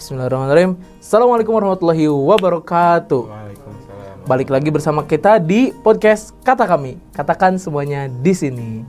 [0.00, 0.80] Bismillahirrahmanirrahim.
[0.96, 3.20] Assalamualaikum warahmatullahi wabarakatuh.
[3.20, 4.24] Waalaikumsalam.
[4.24, 6.96] Balik lagi bersama kita di podcast Kata Kami.
[7.12, 8.80] Katakan semuanya di sini.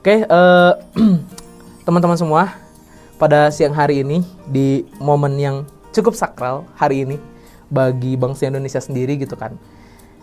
[0.00, 0.72] Oke, eh,
[1.84, 2.56] teman-teman semua,
[3.20, 5.56] pada siang hari ini di momen yang
[5.92, 7.20] cukup sakral hari ini
[7.68, 9.60] bagi bangsa Indonesia sendiri gitu kan.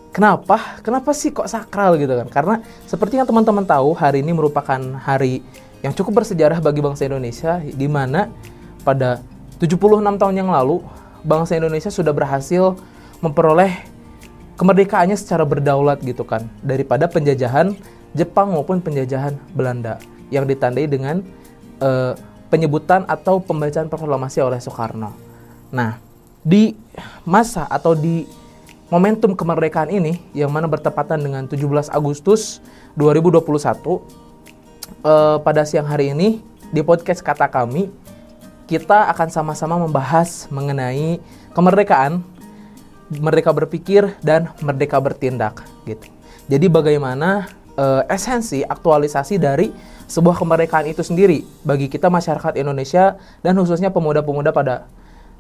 [0.10, 0.82] Kenapa?
[0.82, 2.26] Kenapa sih kok sakral gitu kan?
[2.34, 2.56] Karena
[2.90, 5.46] seperti yang teman-teman tahu, hari ini merupakan hari
[5.86, 8.34] yang cukup bersejarah bagi bangsa Indonesia di mana
[8.82, 9.22] pada
[9.62, 10.82] 76 tahun yang lalu
[11.24, 12.78] bangsa Indonesia sudah berhasil
[13.24, 13.72] memperoleh
[14.60, 17.74] kemerdekaannya secara berdaulat gitu kan daripada penjajahan
[18.14, 19.98] Jepang maupun penjajahan Belanda
[20.30, 21.26] yang ditandai dengan
[21.82, 22.14] eh,
[22.54, 25.10] penyebutan atau pembacaan proklamasi oleh Soekarno.
[25.74, 25.98] Nah,
[26.46, 26.78] di
[27.26, 28.30] masa atau di
[28.94, 32.62] momentum kemerdekaan ini yang mana bertepatan dengan 17 Agustus
[32.94, 37.90] 2021 eh, pada siang hari ini di podcast kata kami
[38.68, 41.20] kita akan sama-sama membahas mengenai
[41.52, 42.24] kemerdekaan,
[43.12, 46.08] merdeka berpikir dan merdeka bertindak gitu.
[46.48, 49.72] Jadi bagaimana eh, esensi aktualisasi dari
[50.08, 54.88] sebuah kemerdekaan itu sendiri bagi kita masyarakat Indonesia dan khususnya pemuda-pemuda pada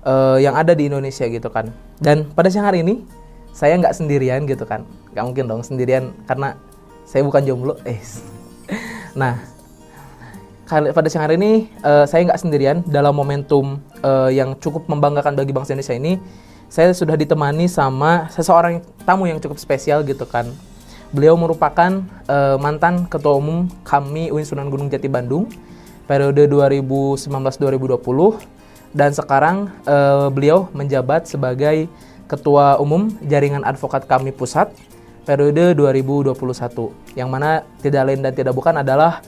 [0.04, 1.72] eh, yang ada di Indonesia gitu kan.
[2.00, 3.04] Dan pada siang hari ini
[3.54, 6.58] saya nggak sendirian gitu kan, nggak mungkin dong sendirian karena
[7.06, 7.74] saya bukan jomblo.
[7.86, 8.00] Eh,
[9.20, 9.53] nah
[10.74, 15.54] pada siang hari ini eh, saya nggak sendirian dalam momentum eh, yang cukup membanggakan bagi
[15.54, 16.18] bangsa Indonesia ini.
[16.74, 20.50] Saya sudah ditemani sama seseorang tamu yang cukup spesial gitu kan.
[21.14, 25.46] Beliau merupakan eh, mantan ketua umum kami UIN Sunan Gunung Jati Bandung
[26.10, 31.86] periode 2019-2020 dan sekarang eh, beliau menjabat sebagai
[32.26, 34.74] ketua umum jaringan advokat kami pusat
[35.24, 36.34] periode 2021
[37.16, 39.22] yang mana tidak lain dan tidak bukan adalah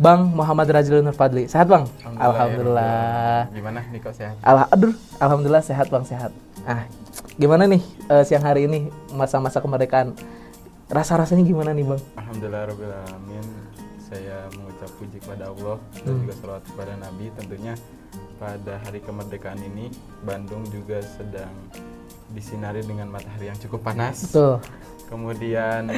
[0.00, 1.44] Bang Muhammad Rajil Nurfadli.
[1.48, 1.84] Sehat Bang?
[2.16, 3.52] Alhamdulillah.
[3.52, 4.40] Gimana Niko sehat?
[4.40, 6.32] Alah, aduh, alhamdulillah sehat Bang, sehat.
[6.64, 6.88] Ah,
[7.36, 10.16] gimana nih eh, siang hari ini masa-masa kemerdekaan?
[10.88, 12.00] Rasa-rasanya gimana nih Bang?
[12.16, 13.46] Alhamdulillah Rabbil Alamin.
[14.12, 17.32] Saya mengucap puji kepada Allah dan juga salawat kepada Nabi.
[17.32, 17.74] Tentunya
[18.36, 19.88] pada hari kemerdekaan ini
[20.20, 21.52] Bandung juga sedang
[22.32, 24.28] disinari dengan matahari yang cukup panas.
[24.28, 24.60] Betul.
[25.08, 25.88] Kemudian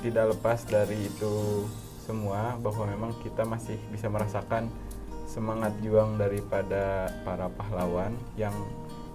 [0.00, 1.64] tidak lepas dari itu
[2.08, 4.72] semua bahwa memang kita masih bisa merasakan
[5.28, 8.56] semangat juang daripada para pahlawan yang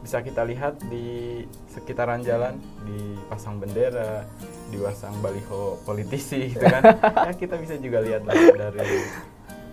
[0.06, 1.42] bisa kita lihat di
[1.74, 2.54] sekitaran jalan
[2.86, 4.30] dipasang bendera,
[4.70, 6.84] dipasang baliho politisi gitu kan.
[7.02, 9.00] ya kita bisa juga lihat dari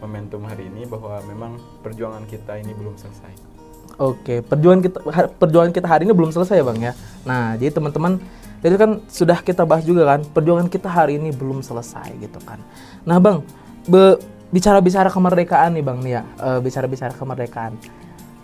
[0.01, 3.53] momentum hari ini bahwa memang perjuangan kita ini belum selesai.
[4.01, 4.99] Oke, perjuangan kita
[5.37, 6.97] perjuangan kita hari ini belum selesai ya, Bang ya.
[7.29, 8.17] Nah, jadi teman-teman
[8.61, 12.61] jadi kan sudah kita bahas juga kan, perjuangan kita hari ini belum selesai gitu kan.
[13.09, 13.41] Nah, Bang,
[14.53, 17.81] bicara-bicara kemerdekaan nih, Bang nih ya, eh, bicara-bicara kemerdekaan.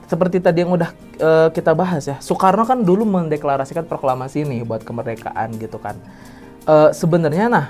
[0.07, 0.91] Seperti tadi yang udah
[1.21, 6.01] eh, kita bahas ya, Soekarno kan dulu mendeklarasikan proklamasi nih buat kemerdekaan gitu kan.
[6.65, 7.67] Eh, sebenarnya nah,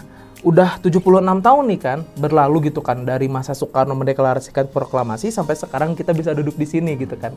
[0.46, 5.98] udah 76 tahun nih kan berlalu gitu kan dari masa Soekarno mendeklarasikan proklamasi sampai sekarang
[5.98, 7.34] kita bisa duduk di sini gitu kan.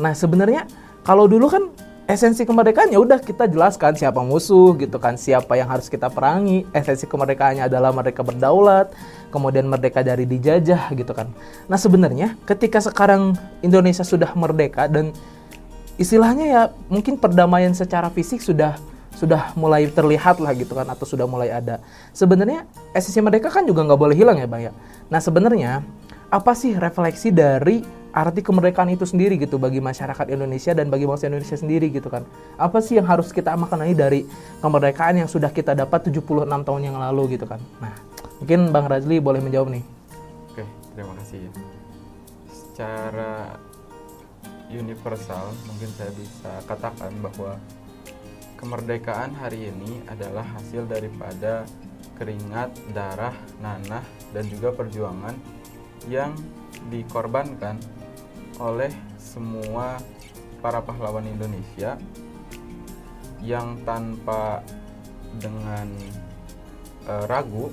[0.00, 0.64] Nah, sebenarnya
[1.04, 1.68] kalau dulu kan
[2.08, 6.64] esensi kemerdekaan ya udah kita jelaskan siapa musuh gitu kan, siapa yang harus kita perangi.
[6.72, 8.88] Esensi kemerdekaannya adalah merdeka berdaulat,
[9.28, 11.28] kemudian merdeka dari dijajah gitu kan.
[11.68, 15.12] Nah, sebenarnya ketika sekarang Indonesia sudah merdeka dan
[16.00, 18.80] istilahnya ya mungkin perdamaian secara fisik sudah
[19.12, 21.84] sudah mulai terlihat lah gitu kan atau sudah mulai ada.
[22.16, 22.64] Sebenarnya
[22.96, 24.72] esensi merdeka kan juga nggak boleh hilang ya bang ya.
[25.12, 25.84] Nah sebenarnya
[26.28, 27.80] apa sih refleksi dari
[28.12, 32.24] arti kemerdekaan itu sendiri gitu bagi masyarakat Indonesia dan bagi bangsa Indonesia sendiri gitu kan.
[32.60, 34.28] Apa sih yang harus kita maknai dari
[34.60, 37.60] kemerdekaan yang sudah kita dapat 76 tahun yang lalu gitu kan.
[37.80, 37.94] Nah
[38.40, 39.84] mungkin Bang Razli boleh menjawab nih.
[40.52, 40.64] Oke,
[40.96, 41.48] terima kasih.
[42.52, 43.56] Secara
[44.68, 47.56] universal, mungkin saya bisa katakan bahwa
[48.60, 51.64] kemerdekaan hari ini adalah hasil daripada
[52.18, 54.02] keringat, darah, nanah,
[54.34, 55.57] dan juga perjuangan
[56.08, 56.32] yang
[56.88, 57.76] dikorbankan
[58.58, 60.00] oleh semua
[60.58, 61.94] para pahlawan Indonesia
[63.44, 64.66] yang tanpa
[65.38, 65.86] dengan
[67.06, 67.70] eh, ragu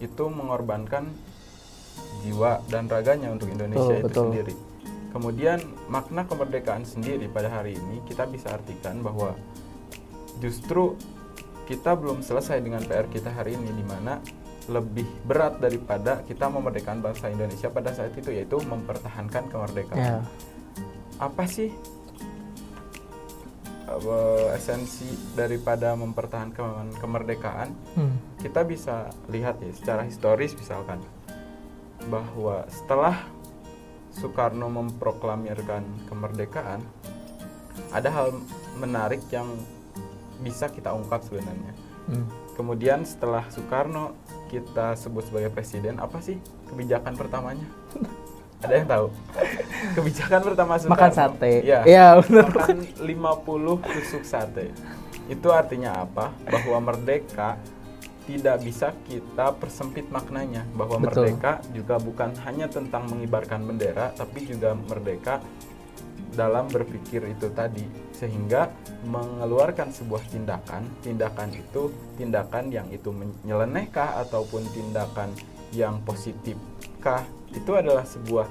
[0.00, 1.10] itu mengorbankan
[2.24, 4.24] jiwa dan raganya untuk Indonesia Betul, itu betul.
[4.30, 4.54] sendiri.
[5.08, 9.34] Kemudian makna kemerdekaan sendiri pada hari ini kita bisa artikan bahwa
[10.38, 10.94] justru
[11.68, 14.20] kita belum selesai dengan PR kita hari ini di mana
[14.68, 20.20] lebih berat daripada kita memerdekakan bangsa Indonesia pada saat itu yaitu mempertahankan kemerdekaan.
[20.20, 20.20] Ya.
[21.18, 21.72] Apa sih
[23.88, 27.68] eh, esensi daripada mempertahankan kemerdekaan?
[27.96, 28.16] Hmm.
[28.38, 31.02] kita bisa lihat ya secara historis misalkan
[32.06, 33.18] bahwa setelah
[34.18, 36.82] Soekarno memproklamirkan kemerdekaan,
[37.94, 38.34] ada hal
[38.78, 39.46] menarik yang
[40.42, 41.72] bisa kita ungkap sebenarnya.
[42.10, 42.26] Hmm.
[42.58, 44.18] Kemudian setelah Soekarno
[44.50, 47.70] kita sebut sebagai presiden, apa sih kebijakan pertamanya?
[48.66, 49.06] Ada yang tahu?
[50.02, 50.98] Kebijakan pertama Soekarno.
[50.98, 51.52] Makan sate.
[51.62, 51.80] Iya.
[51.86, 52.50] Iya, benar.
[52.50, 54.74] Makan 50 tusuk sate.
[55.30, 56.34] Itu artinya apa?
[56.50, 57.62] Bahwa merdeka
[58.26, 61.32] tidak bisa kita persempit maknanya bahwa Betul.
[61.32, 65.40] merdeka juga bukan hanya tentang mengibarkan bendera tapi juga merdeka
[66.36, 68.74] dalam berpikir itu tadi sehingga
[69.06, 75.30] mengeluarkan sebuah tindakan tindakan itu tindakan yang itu menyelenehkah ataupun tindakan
[75.70, 77.22] yang positifkah
[77.54, 78.50] itu adalah sebuah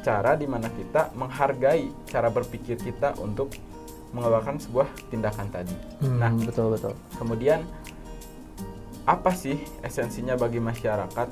[0.00, 3.50] cara di mana kita menghargai cara berpikir kita untuk
[4.10, 5.74] mengeluarkan sebuah tindakan tadi.
[6.02, 6.94] Hmm, Nah, betul betul.
[7.18, 7.62] kemudian
[9.06, 11.28] apa sih esensinya bagi masyarakat?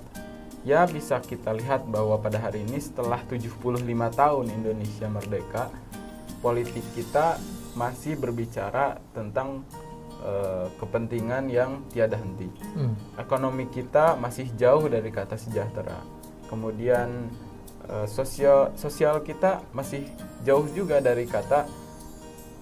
[0.66, 3.62] Ya bisa kita lihat bahwa pada hari ini setelah 75
[4.12, 5.70] tahun Indonesia merdeka,
[6.42, 7.38] politik kita
[7.78, 9.62] masih berbicara tentang
[10.26, 12.50] eh, kepentingan yang tiada henti.
[12.74, 12.98] Hmm.
[13.14, 16.02] Ekonomi kita masih jauh dari kata sejahtera.
[16.50, 17.30] Kemudian
[17.86, 20.02] eh, sosial sosial kita masih
[20.42, 21.70] jauh juga dari kata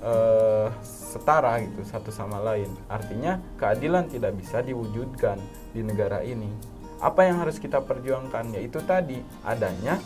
[0.05, 2.69] eh, setara gitu satu sama lain.
[2.93, 5.41] Artinya keadilan tidak bisa diwujudkan
[5.73, 6.53] di negara ini.
[7.01, 10.01] Apa yang harus kita perjuangkan yaitu tadi adanya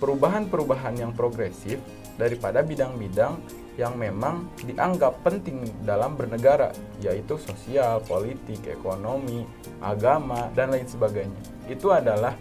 [0.00, 1.80] perubahan-perubahan yang progresif
[2.20, 3.38] daripada bidang-bidang
[3.74, 6.70] yang memang dianggap penting dalam bernegara
[7.02, 9.42] yaitu sosial, politik, ekonomi,
[9.82, 11.42] agama dan lain sebagainya.
[11.66, 12.38] Itu adalah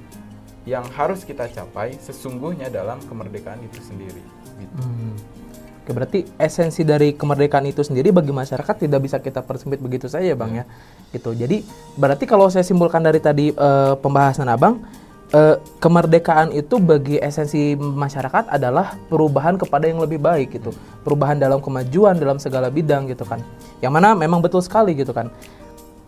[0.63, 4.23] yang harus kita capai sesungguhnya dalam kemerdekaan itu sendiri.
[4.61, 4.79] Gitu.
[4.79, 5.15] Hmm.
[5.83, 10.31] Oke, berarti esensi dari kemerdekaan itu sendiri bagi masyarakat tidak bisa kita persempit begitu saja,
[10.31, 10.63] Bang ya.
[11.11, 11.35] Gitu.
[11.35, 11.67] Jadi
[11.99, 14.79] berarti kalau saya simpulkan dari tadi eh, pembahasan Abang,
[15.33, 20.71] eh, kemerdekaan itu bagi esensi masyarakat adalah perubahan kepada yang lebih baik gitu.
[21.01, 23.41] Perubahan dalam kemajuan dalam segala bidang gitu kan.
[23.81, 25.33] Yang mana memang betul sekali gitu kan.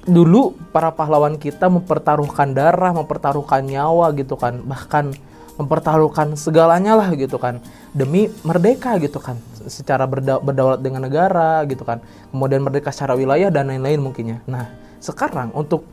[0.05, 4.61] Dulu para pahlawan kita mempertaruhkan darah, mempertaruhkan nyawa gitu kan.
[4.61, 5.17] Bahkan
[5.55, 7.63] mempertaruhkan segalanya lah gitu kan
[7.95, 13.47] demi merdeka gitu kan secara berda- berdaulat dengan negara gitu kan kemudian merdeka secara wilayah
[13.47, 14.67] dan lain-lain mungkinnya nah
[14.99, 15.87] sekarang untuk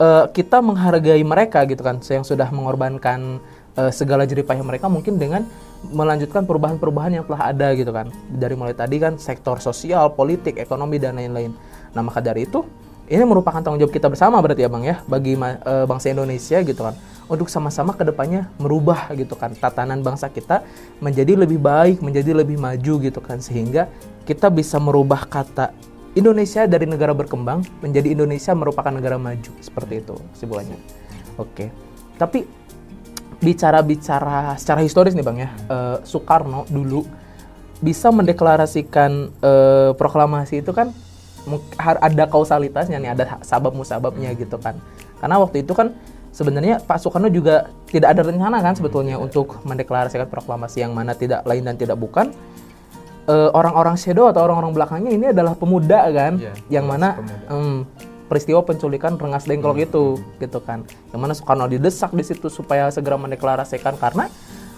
[0.00, 3.40] eh, kita menghargai mereka gitu kan yang sudah mengorbankan
[3.76, 5.44] eh, segala jeripayah mereka mungkin dengan
[5.86, 8.08] melanjutkan perubahan-perubahan yang telah ada gitu kan.
[8.32, 11.52] Dari mulai tadi kan sektor sosial politik ekonomi dan lain-lain.
[11.92, 12.64] Nah maka dari itu
[13.06, 16.80] ini merupakan tanggung jawab kita bersama berarti ya bang ya bagi eh, bangsa Indonesia gitu
[16.82, 16.94] kan.
[17.26, 20.62] Untuk sama-sama ke depannya merubah gitu kan tatanan bangsa kita
[21.02, 23.38] menjadi lebih baik menjadi lebih maju gitu kan.
[23.42, 23.90] Sehingga
[24.26, 25.70] kita bisa merubah kata
[26.16, 29.52] Indonesia dari negara berkembang menjadi Indonesia merupakan negara maju.
[29.60, 30.80] Seperti itu kesimpulannya.
[31.36, 31.68] Oke.
[32.16, 32.48] Tapi
[33.36, 35.50] bicara-bicara secara historis nih bang ya.
[35.68, 37.04] Eh, Soekarno dulu
[37.84, 40.96] bisa mendeklarasikan eh, proklamasi itu kan
[41.86, 44.80] ada kausalitasnya nih ada sabab musababnya gitu kan.
[45.20, 45.92] Karena waktu itu kan
[46.32, 51.44] sebenarnya Pak Soekarno juga tidak ada rencana kan sebetulnya untuk mendeklarasikan proklamasi yang mana tidak
[51.44, 52.32] lain dan tidak bukan
[53.26, 57.34] Eh, orang-orang shadow atau orang-orang belakangnya ini adalah pemuda kan Iya, yang mana pemuda.
[57.50, 57.82] em,
[58.30, 60.04] peristiwa penculikan Rengas Dengklok itu
[60.38, 64.30] gitu kan yang mana Soekarno didesak di situ supaya segera mendeklarasikan karena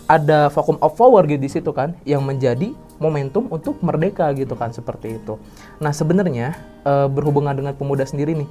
[0.05, 4.73] ada vacuum of power gitu di situ kan yang menjadi momentum untuk merdeka gitu kan
[4.73, 5.37] seperti itu.
[5.77, 8.49] Nah sebenarnya eh, berhubungan dengan pemuda sendiri nih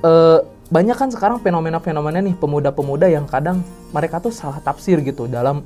[0.00, 0.38] eh,
[0.70, 5.64] banyak kan sekarang fenomena-fenomena nih pemuda-pemuda yang kadang mereka tuh salah tafsir gitu dalam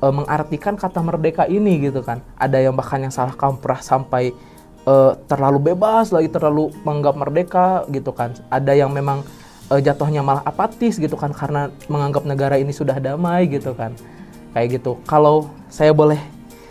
[0.00, 2.24] eh, mengartikan kata merdeka ini gitu kan.
[2.40, 4.32] Ada yang bahkan yang salah kaprah sampai
[4.88, 8.34] eh, terlalu bebas lagi terlalu menganggap merdeka gitu kan.
[8.48, 9.22] Ada yang memang
[9.70, 13.92] eh, jatuhnya malah apatis gitu kan karena menganggap negara ini sudah damai gitu kan.
[14.56, 14.98] Kayak gitu.
[15.06, 16.18] Kalau saya boleh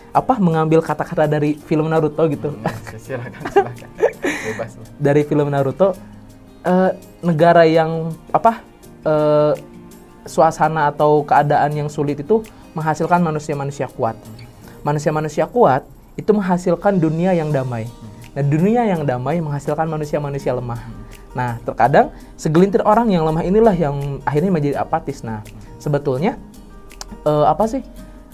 [0.09, 2.49] apa mengambil kata-kata dari film Naruto gitu.
[2.49, 3.89] Hmm, silakan silakan.
[4.49, 5.93] Bebas dari film Naruto
[6.65, 8.59] eh, negara yang apa
[9.05, 9.53] eh,
[10.27, 12.43] suasana atau keadaan yang sulit itu
[12.79, 14.15] menghasilkan manusia-manusia kuat.
[14.87, 15.83] Manusia-manusia kuat
[16.15, 17.91] itu menghasilkan dunia yang damai.
[18.31, 20.79] Nah, dunia yang damai menghasilkan manusia-manusia lemah.
[21.35, 25.21] Nah, terkadang segelintir orang yang lemah inilah yang akhirnya menjadi apatis.
[25.21, 25.43] Nah,
[25.77, 26.39] sebetulnya
[27.27, 27.83] eh, apa sih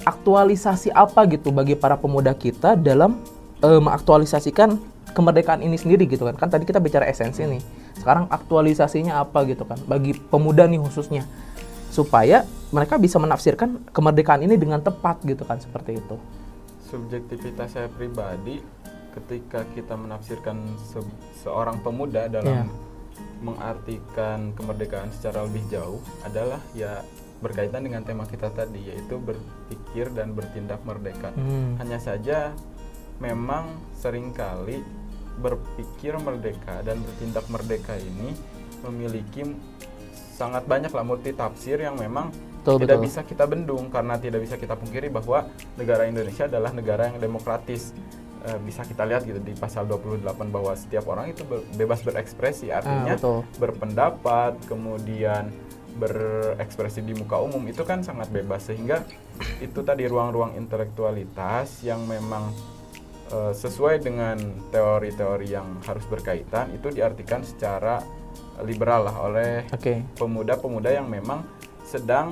[0.06, 3.18] aktualisasi apa gitu bagi para pemuda kita dalam
[3.66, 4.78] eh, mengaktualisasikan
[5.16, 7.64] kemerdekaan ini sendiri gitu kan kan tadi kita bicara esensi nih
[8.04, 11.24] sekarang aktualisasinya apa gitu kan bagi pemuda nih khususnya
[11.96, 12.44] supaya
[12.76, 16.20] mereka bisa menafsirkan kemerdekaan ini dengan tepat gitu kan seperti itu
[16.86, 18.60] subjektivitas saya pribadi
[19.16, 22.84] ketika kita menafsirkan se- seorang pemuda dalam Iya.
[23.40, 27.00] mengartikan kemerdekaan secara lebih jauh adalah ya
[27.40, 31.32] berkaitan dengan tema kita tadi yaitu berpikir dan bertindak merdeka.
[31.32, 31.80] Hmm.
[31.80, 32.52] Hanya saja
[33.20, 34.84] memang sering kali
[35.36, 38.36] berpikir merdeka dan bertindak merdeka ini
[38.84, 39.48] memiliki
[40.36, 42.28] sangat banyak lah multi tafsir yang memang
[42.60, 43.06] Betul, tidak betul.
[43.08, 47.94] bisa kita bendung karena tidak bisa kita pungkiri bahwa negara Indonesia adalah negara yang demokratis.
[48.42, 50.22] Eh, bisa kita lihat gitu di pasal 28
[50.54, 51.42] bahwa setiap orang itu
[51.74, 53.42] bebas berekspresi artinya Ah, betul.
[53.58, 55.50] berpendapat kemudian
[55.98, 59.02] berekspresi di muka umum itu kan sangat bebas sehingga
[59.58, 62.54] itu tadi ruang-ruang intelektualitas yang memang
[63.30, 64.38] eh, sesuai dengan
[64.70, 67.98] teori-teori yang harus berkaitan itu diartikan secara
[68.64, 69.52] liberal lah oleh
[70.16, 71.44] pemuda-pemuda yang memang
[71.84, 72.32] sedang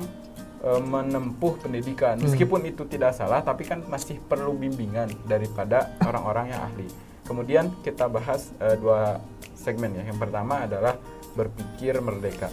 [0.64, 2.16] eh, menempuh pendidikan.
[2.16, 2.24] Hmm.
[2.24, 6.88] meskipun itu tidak salah tapi kan masih perlu bimbingan daripada orang-orang yang ahli.
[7.24, 9.20] Kemudian kita bahas eh, dua
[9.56, 10.04] segmen ya.
[10.04, 10.96] Yang pertama adalah
[11.34, 12.48] berpikir merdeka.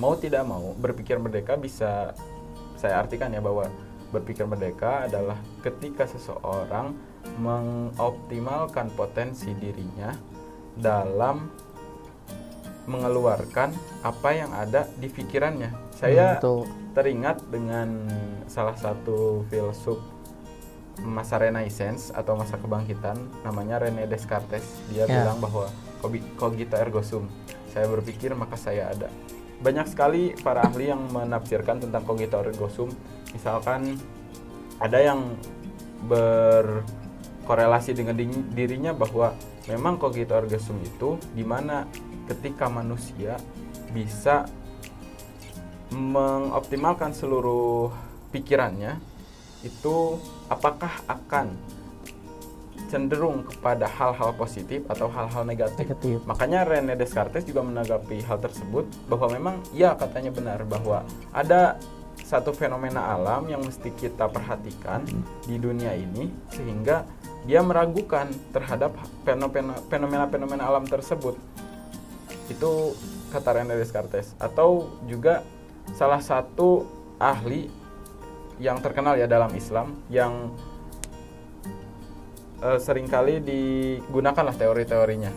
[0.00, 2.16] Mau tidak mau berpikir merdeka bisa
[2.80, 3.68] saya artikan ya bahwa
[4.10, 6.92] berpikir merdeka adalah ketika seseorang
[7.38, 10.12] mengoptimalkan potensi dirinya
[10.76, 11.48] dalam
[12.84, 13.70] mengeluarkan
[14.02, 15.70] apa yang ada di pikirannya.
[15.92, 16.60] Saya Hmm, betul.
[16.92, 17.88] teringat dengan
[18.46, 19.98] salah satu filsuf
[21.00, 24.62] masa Renaissance atau masa kebangkitan namanya René Descartes.
[24.88, 25.24] Dia Ya.
[25.24, 27.30] bilang bahwa "Cogi- cogito ergo sum.
[27.72, 29.08] Saya berpikir maka saya ada.
[29.58, 32.90] Banyak sekali para ahli yang menafsirkan tentang cogito ergo sum.
[33.32, 33.96] Misalkan
[34.76, 35.32] ada yang
[36.04, 39.32] berkorelasi dengan di- dirinya bahwa
[39.66, 41.86] memang cogito ergo sum itu di mana
[42.28, 43.36] ketika manusia
[43.92, 44.46] bisa
[45.92, 47.92] mengoptimalkan seluruh
[48.32, 48.96] pikirannya
[49.62, 51.54] itu apakah akan
[52.92, 55.88] cenderung kepada hal-hal positif atau hal-hal negatif.
[55.88, 56.18] Negatif.
[56.28, 61.00] Makanya René Descartes juga menanggapi hal tersebut bahwa memang ya katanya benar bahwa
[61.32, 61.80] ada
[62.20, 65.08] satu fenomena alam yang mesti kita perhatikan
[65.48, 67.08] di dunia ini sehingga
[67.48, 68.92] dia meragukan terhadap
[69.24, 71.34] fenomena fenomena-fenomena alam tersebut.
[72.52, 72.92] Itu
[73.32, 74.36] kata René Descartes.
[74.36, 75.40] Atau juga
[75.96, 77.66] salah satu ahli
[78.60, 80.52] yang terkenal ya dalam Islam yang
[82.62, 85.32] eh, sering kali digunakanlah teori-teorinya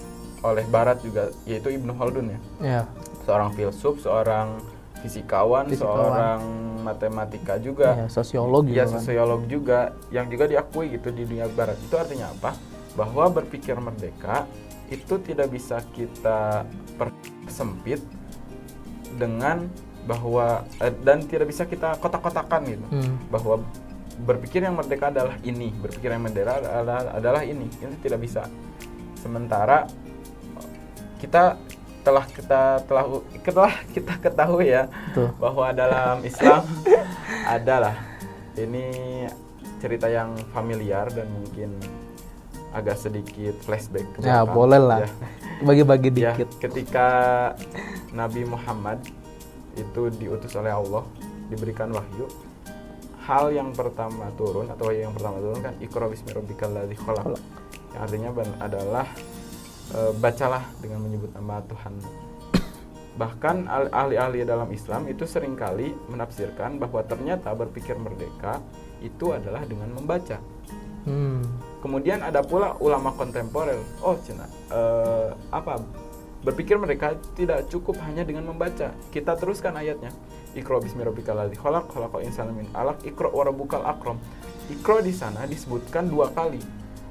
[0.45, 2.39] oleh Barat juga yaitu Ibnu Khaldun ya.
[2.61, 2.81] Ya.
[3.25, 4.61] seorang filsuf seorang
[5.01, 5.97] fisikawan, Fisikawan.
[5.97, 6.41] seorang
[6.85, 8.05] matematika juga.
[8.05, 9.79] Ya, sosiolog ya juga sosiolog juga
[10.13, 11.77] yang juga diakui gitu di dunia barat.
[11.81, 12.53] Itu artinya apa?
[12.93, 14.45] Bahwa berpikir merdeka
[14.87, 16.63] itu tidak bisa kita
[16.95, 18.01] persempit
[19.15, 19.65] dengan
[20.05, 23.17] bahwa eh, dan tidak bisa kita kotak-kotakan gitu Hmm.
[23.29, 23.65] bahwa
[24.21, 28.47] berpikir yang merdeka adalah ini berpikir yang merdeka adalah adalah ini itu tidak bisa
[29.17, 29.89] sementara
[31.17, 31.57] kita
[32.05, 33.05] telah kita telah
[33.41, 35.33] telah kita ketahui ya Betul.
[35.41, 36.61] bahwa dalam Islam
[37.49, 37.97] adalah
[38.55, 38.85] ini
[39.81, 41.75] cerita yang familiar dan mungkin
[42.75, 44.51] agak sedikit flashback ke Ya, belakang.
[44.51, 44.99] boleh lah.
[45.01, 45.09] Ya.
[45.63, 46.49] Bagi-bagi Ya, dikit.
[46.59, 47.07] ketika
[48.11, 48.99] Nabi Muhammad
[49.79, 51.07] itu diutus oleh Allah,
[51.47, 52.27] diberikan wahyu,
[53.23, 57.23] hal yang pertama turun atau yang pertama turun kan Iqra bismi rabbikal ladzi khalaq.
[57.23, 57.41] Khalaq.
[57.95, 58.29] Yang artinya
[58.59, 59.07] adalah
[59.89, 61.93] e, bacalah dengan menyebut nama Tuhan.
[63.15, 68.59] Bahkan ahli-ahli dalam Islam itu sering kali menafsirkan bahwa ternyata berpikir merdeka
[68.99, 70.35] itu adalah dengan membaca.
[71.07, 71.39] Hmm.
[71.85, 73.77] Kemudian ada pula ulama kontemporer.
[74.01, 75.77] Oh, cina, eh, apa?
[76.41, 78.89] Berpikir mereka tidak cukup hanya dengan membaca.
[79.13, 80.09] Kita teruskan ayatnya.
[80.57, 84.17] Iqra bismi rabbikal ladzi khalaq, khalaqal insana min 'alaq, Iqra wa rabbukal akram.
[84.65, 86.57] Iqra di sana disebutkan dua kali.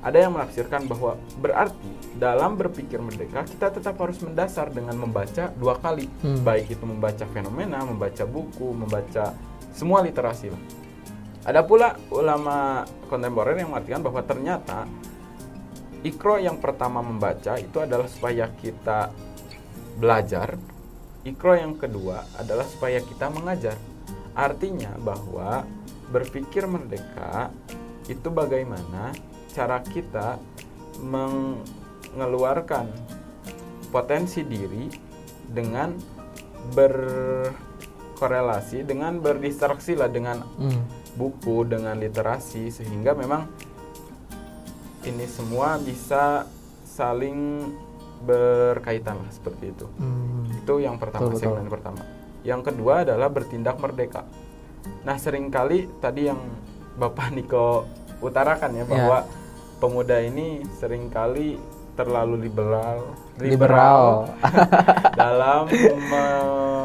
[0.02, 5.78] Ada yang menafsirkan bahwa berarti dalam berpikir merdeka kita tetap harus mendasar dengan membaca dua
[5.78, 6.11] kali.
[6.19, 6.43] Hmm.
[6.43, 9.38] Baik itu membaca fenomena, membaca buku, membaca
[9.71, 10.62] semua literasi lah.
[11.44, 14.88] Ada pula ulama kontemporer yang mengartikan bahwa ternyata
[16.00, 19.12] ikro yang pertama membaca itu adalah supaya kita
[20.00, 20.56] belajar.
[21.24, 23.76] Ikro yang kedua adalah supaya kita mengajar.
[24.32, 25.64] Artinya bahwa
[26.08, 27.50] berpikir merdeka
[28.08, 29.12] itu bagaimana
[29.52, 30.38] cara kita
[31.00, 32.88] mengeluarkan
[33.88, 34.90] potensi diri
[35.48, 35.96] dengan
[36.72, 41.03] berkorelasi dengan berdistraksi lah dengan Hmm.
[41.14, 43.47] Buku dengan literasi sehingga memang
[45.04, 46.49] ini semua bisa
[46.83, 47.71] saling
[48.25, 49.87] berkaitan lah seperti itu.
[50.00, 50.49] Hmm.
[50.64, 51.44] Itu yang pertama, Betul, betul.
[51.44, 52.02] segmen pertama.
[52.44, 54.25] Yang kedua adalah bertindak merdeka.
[55.04, 56.40] Nah, sering kali tadi yang
[56.97, 57.85] Bapak Niko
[58.25, 59.28] utarakan ya bahwa
[59.83, 61.61] pemuda ini sering kali
[61.94, 63.04] terlalu liberal
[63.38, 64.26] Liberal.
[65.21, 66.83] dalam me-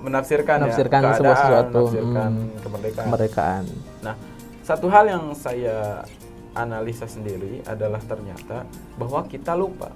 [0.00, 1.80] menafsirkan, Menafsirkan ya, sebuah sesuatu.
[1.86, 2.60] menafsirkan Hmm.
[2.60, 3.06] kemerdekaan.
[3.06, 3.64] kemerdekaan
[4.00, 4.14] Nah,
[4.60, 6.02] satu hal yang saya
[6.50, 8.64] analisa sendiri adalah ternyata
[8.96, 9.92] bahwa kita lupa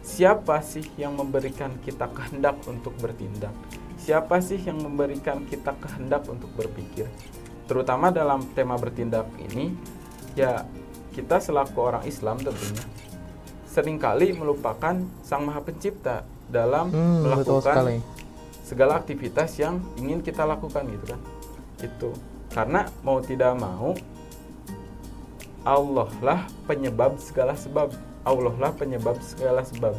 [0.00, 3.50] siapa sih yang memberikan kita kehendak untuk bertindak,
[3.98, 7.10] siapa sih yang memberikan kita kehendak untuk berpikir,
[7.66, 9.74] terutama dalam tema bertindak ini,
[10.38, 10.62] ya
[11.10, 12.86] kita selaku orang Islam tentunya
[13.66, 17.98] sering kali melupakan Sang Maha Pencipta dalam Hmm, melakukan.
[18.66, 21.22] Segala aktivitas yang ingin kita lakukan gitu kan.
[21.78, 22.10] Itu.
[22.50, 23.94] Karena mau tidak mau
[25.62, 27.94] Allah lah penyebab segala sebab.
[28.26, 29.94] Allah lah penyebab segala sebab.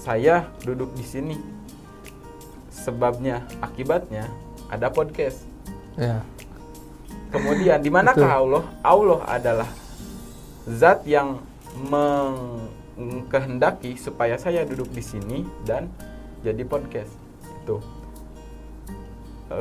[0.00, 1.36] Saya duduk di sini.
[2.72, 4.24] Sebabnya akibatnya
[4.72, 5.44] ada podcast.
[6.00, 6.24] Ya.
[7.28, 8.24] Kemudian di manakah.
[8.24, 8.64] Allah?
[8.80, 9.68] Allah adalah
[10.64, 11.44] zat yang
[11.92, 15.92] mengkehendaki supaya saya duduk di sini dan
[16.40, 17.12] jadi podcast.
[17.64, 17.97] Itu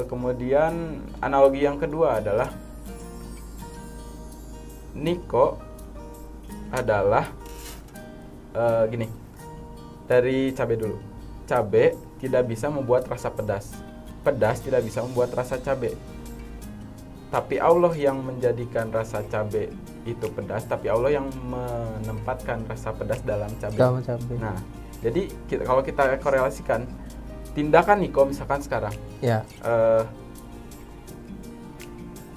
[0.08, 2.51] kemudian analogi yang kedua adalah
[4.98, 5.62] Niko
[6.74, 7.29] adalah
[8.51, 9.08] eh, gini
[10.10, 10.98] dari cabai dulu.
[11.48, 13.72] Cabai tidak bisa membuat rasa pedas.
[14.25, 15.96] Pedas tidak bisa membuat rasa cabai
[17.27, 19.67] tapi Allah yang menjadikan rasa cabai
[20.08, 23.79] itu pedas tapi Allah yang menempatkan rasa pedas dalam cabai.
[24.39, 24.56] nah
[25.03, 26.88] jadi kita, kalau kita korelasikan
[27.58, 28.94] tindakan Niko misalkan sekarang.
[29.18, 29.42] Ya.
[29.66, 30.06] Eh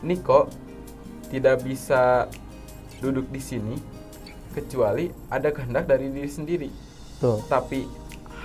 [0.00, 0.48] Niko
[1.28, 2.24] tidak bisa
[3.04, 3.76] duduk di sini
[4.56, 6.70] kecuali ada kehendak dari diri sendiri.
[7.20, 7.84] tuh Tapi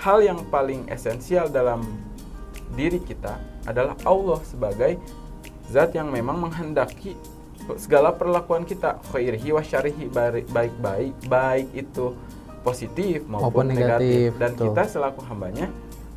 [0.03, 1.82] hal yang paling esensial dalam
[2.75, 5.00] diri kita adalah Allah sebagai
[5.72, 7.15] zat yang memang menghendaki
[7.79, 9.00] segala perlakuan kita.
[9.15, 12.13] Khairihi wa syarihi baik baik itu
[12.67, 14.63] positif maupun, Maupun negatif, negatif, dan betul.
[14.70, 15.67] kita selaku hambanya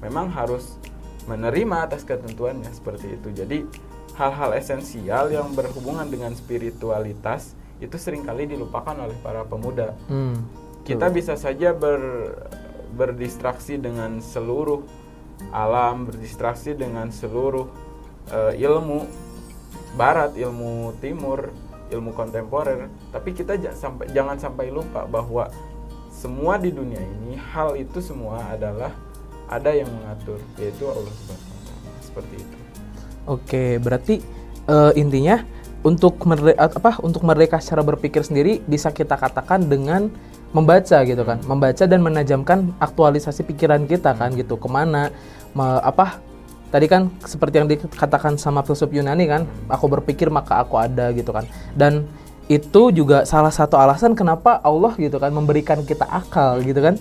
[0.02, 0.78] memang harus
[1.28, 3.28] menerima atas ketentuannya seperti itu.
[3.34, 3.58] Jadi
[4.16, 9.94] hal-hal esensial yang berhubungan dengan spiritualitas itu sering kali dilupakan oleh para pemuda.
[10.10, 10.42] Hmm,
[10.82, 11.14] kita tuh.
[11.14, 12.34] bisa saja ber,
[12.98, 14.82] berdistraksi dengan seluruh
[15.54, 17.70] alam, berdistraksi dengan seluruh
[18.34, 19.06] eh, ilmu
[19.94, 21.54] barat, ilmu timur,
[21.94, 25.48] ilmu kontemporer, tapi kita sampai jangan sampai lupa bahwa
[26.10, 28.90] semua di dunia ini hal itu semua adalah
[29.48, 31.56] ada yang mengatur, yaitu Allah Subhanahu.
[32.04, 32.56] Seperti itu.
[33.28, 34.14] Oke, berarti
[34.68, 35.44] eh, intinya
[35.84, 40.12] untuk mere- apa untuk merdeka secara berpikir sendiri bisa kita katakan dengan
[40.48, 45.12] membaca gitu kan, membaca dan menajamkan aktualisasi pikiran kita kan gitu ke mana
[45.52, 46.24] me- apa
[46.72, 51.32] tadi kan seperti yang dikatakan sama filsuf Yunani kan, aku berpikir maka aku ada gitu
[51.36, 51.44] kan,
[51.76, 52.08] dan
[52.48, 56.96] itu juga salah satu alasan kenapa Allah gitu kan memberikan kita akal gitu kan,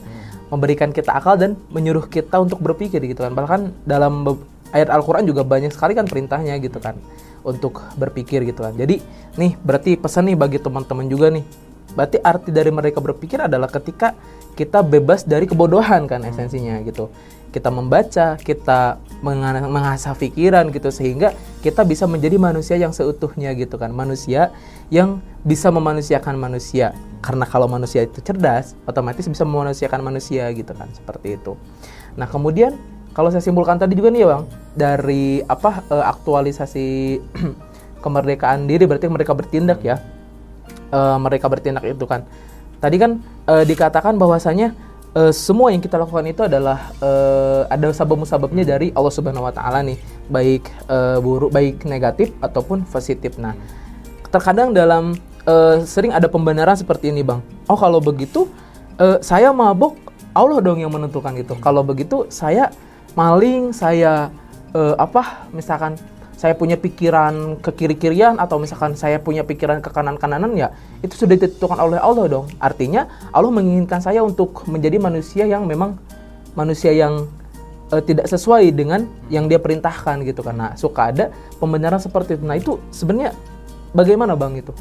[0.47, 4.23] memberikan kita akal dan menyuruh kita untuk berpikir gitu kan, bahkan dalam
[4.71, 6.95] ayat Al-Quran juga banyak sekali kan perintahnya gitu kan
[7.43, 8.75] untuk berpikir gitu kan.
[8.75, 8.99] Jadi
[9.39, 11.43] nih berarti pesan nih bagi teman-teman juga nih.
[11.95, 14.13] Berarti arti dari mereka berpikir adalah ketika
[14.53, 17.09] kita bebas dari kebodohan kan esensinya gitu.
[17.49, 21.33] Kita membaca, kita menga- mengasah pikiran gitu sehingga
[21.63, 23.89] kita bisa menjadi manusia yang seutuhnya gitu kan.
[23.91, 24.53] Manusia
[24.93, 26.93] yang bisa memanusiakan manusia.
[27.23, 31.57] Karena kalau manusia itu cerdas, otomatis bisa memanusiakan manusia gitu kan, seperti itu.
[32.13, 32.77] Nah, kemudian
[33.17, 34.43] kalau saya simpulkan tadi juga nih bang
[34.77, 36.87] dari apa eh, aktualisasi
[38.05, 39.97] kemerdekaan diri berarti mereka bertindak ya
[40.87, 42.23] Eh, mereka bertindak itu kan
[42.79, 44.71] tadi kan eh, dikatakan bahwasanya
[45.17, 49.81] eh, semua yang kita lakukan itu adalah eh, ada sabab-musababnya dari Allah Subhanahu Wa Taala
[49.81, 49.97] nih
[50.29, 53.41] baik eh, buruk baik negatif ataupun positif.
[53.41, 53.57] Nah
[54.29, 55.17] terkadang dalam
[55.49, 57.41] eh, sering ada pembenaran seperti ini bang.
[57.65, 58.45] Oh kalau begitu
[59.01, 59.97] eh, saya mabuk
[60.37, 62.69] Allah dong yang menentukan gitu kalau begitu saya
[63.17, 64.29] maling saya
[64.77, 65.97] eh, apa misalkan
[66.37, 70.69] saya punya pikiran ke kiri-kirian atau misalkan saya punya pikiran ke kanan-kananan ya
[71.01, 75.97] itu sudah ditentukan oleh Allah dong artinya Allah menginginkan saya untuk menjadi manusia yang memang
[76.53, 77.25] manusia yang
[77.89, 81.25] eh, tidak sesuai dengan yang dia perintahkan gitu karena suka ada
[81.57, 83.33] pembenaran seperti itu nah itu sebenarnya
[83.97, 84.73] bagaimana bang itu.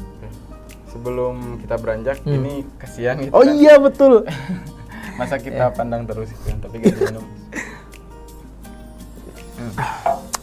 [0.87, 2.41] Sebelum kita beranjak, Hmm.
[2.41, 3.53] ini kasihan gitu oh kan.
[3.53, 4.25] iya betul
[5.19, 7.25] Masa kita pandang terus kan, tapi gak diminum.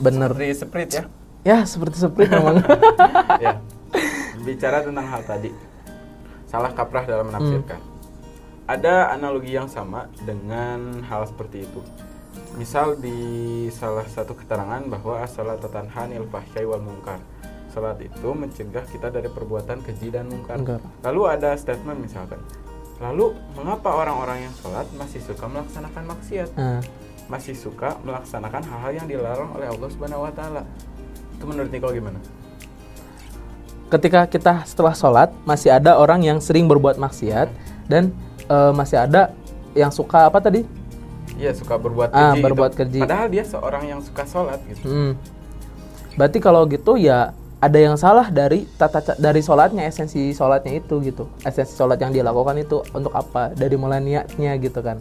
[0.04, 1.04] Bener Seperti sprite ya.
[1.42, 2.60] ya seperti seperti memang
[3.44, 3.56] ya.
[4.46, 5.50] Bicara tentang hal tadi.
[6.44, 7.80] Salah kaprah dalam menafsirkan.
[8.64, 11.80] Ada analogi yang sama dengan hal seperti itu.
[12.54, 13.16] Misal di
[13.74, 17.18] salah satu keterangan bahwa as-salat tanhanil fahsyai wal munkar.
[17.74, 20.62] Salat itu mencegah kita dari perbuatan keji dan mungkar.
[20.62, 20.80] Mungkar.
[21.02, 22.38] Lalu ada statement misalkan,
[23.02, 26.48] lalu mengapa orang-orang yang sholat masih suka melaksanakan maksiat?
[26.54, 26.78] nah,
[27.26, 30.62] masih suka melaksanakan hal-hal yang dilarang oleh Allah Subhanahu wa taala.
[31.34, 32.20] Itu menurut Niko gimana?
[33.88, 37.48] Ketika kita setelah sholat masih ada orang yang sering berbuat maksiat
[37.86, 38.10] dan
[38.44, 39.30] eh, masih ada
[39.72, 40.64] yang suka apa tadi?
[41.34, 42.38] Iya, suka berbuat Ah, keji.
[42.38, 42.44] gitu.
[42.46, 43.00] berbuat keji.
[43.02, 44.86] Padahal dia seorang yang suka sholat gitu.
[44.86, 45.12] Hmm.
[46.14, 51.24] Berarti kalau gitu ya ada yang salah dari tata dari sholatnya esensi sholatnya itu gitu
[51.42, 55.00] esensi sholat yang dia lakukan itu untuk apa dari mulai niatnya gitu kan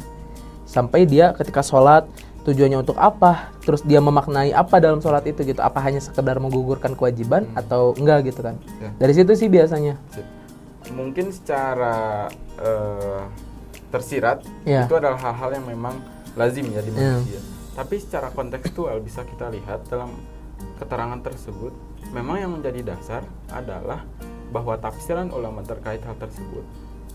[0.73, 2.09] sampai dia ketika sholat
[2.43, 6.91] tujuannya untuk apa terus dia memaknai apa dalam sholat itu gitu apa hanya sekedar menggugurkan
[6.91, 8.89] kewajiban atau enggak gitu kan Ya.
[8.97, 10.25] dari situ sih biasanya Sip.
[10.91, 12.27] Mungkin secara
[12.59, 13.23] eh,
[13.87, 14.83] tersirat Iya.
[14.83, 15.95] itu adalah hal-hal yang memang
[16.33, 16.99] lazim ya di Iya.
[17.15, 17.39] manusia.
[17.73, 20.11] Tapi secara kontekstual bisa kita lihat dalam
[20.77, 21.71] keterangan tersebut
[22.11, 24.03] memang yang menjadi dasar adalah
[24.49, 26.61] bahwa tafsiran ulama terkait hal tersebut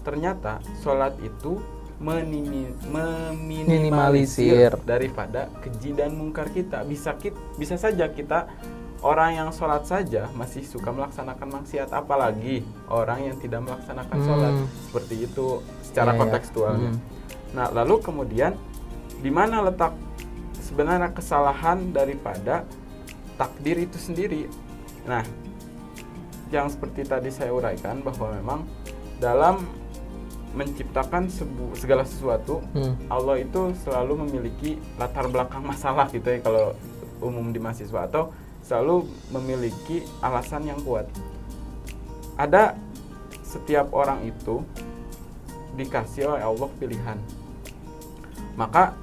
[0.00, 1.60] ternyata sholat itu
[1.98, 4.72] menimi- meminimalisir Minimalisir.
[4.82, 8.46] daripada keji dan mungkar kita bisa kit, bisa saja kita
[8.98, 14.26] orang yang sholat saja masih suka melaksanakan maksiat apalagi orang yang tidak melaksanakan Hmm.
[14.26, 14.52] sholat
[14.84, 15.46] seperti itu
[15.82, 16.20] secara Iya, iya.
[16.20, 17.00] kontekstualnya Hmm.
[17.50, 18.52] nah lalu kemudian
[19.18, 19.94] di mana letak
[20.60, 22.62] sebenarnya kesalahan daripada
[23.34, 24.46] takdir itu sendiri
[25.02, 25.22] nah
[26.48, 28.60] yang seperti tadi saya uraikan bahwa memang
[29.18, 29.62] dalam
[30.58, 31.30] menciptakan
[31.78, 32.98] segala sesuatu Hmm.
[33.06, 36.74] Allah itu selalu memiliki latar belakang masalah gitu ya kalau
[37.22, 38.34] umum di mahasiswa atau
[38.66, 41.06] selalu memiliki alasan yang kuat.
[42.34, 42.74] Ada
[43.46, 44.60] setiap orang itu
[45.78, 47.18] dikasih oleh Allah pilihan.
[48.58, 48.98] Maka